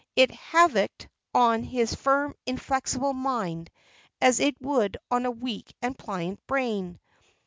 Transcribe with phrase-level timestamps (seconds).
[0.15, 3.69] It havocked on his firm inflexible mind,
[4.19, 6.99] as it would on a weak and pliant brain!